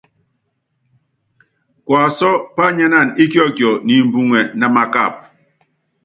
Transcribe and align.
Kuasú 1.85 2.29
pányánana 2.55 3.11
íkiɔkiɔ 3.23 3.69
ni 3.85 3.93
imbuŋɛ, 4.01 4.39
namakapa. 4.59 5.21